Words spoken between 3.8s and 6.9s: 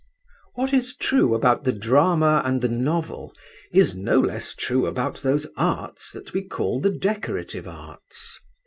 no less true about those arts that we call the